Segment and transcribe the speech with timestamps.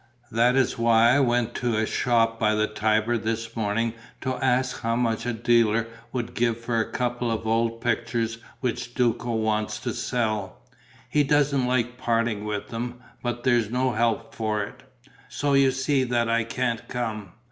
[0.31, 4.81] That is why I went to a shop by the Tiber this morning to ask
[4.81, 9.77] how much a dealer would give for a couple of old pictures which Duco wants
[9.81, 10.61] to sell.
[11.07, 14.81] He doesn't like parting with them, but there's no help for it.
[15.29, 17.33] So you see that I can't come.